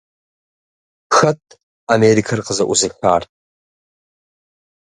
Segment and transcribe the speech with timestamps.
[1.15, 1.43] Хэт
[1.95, 3.23] Америкэр къызэӀузыхар?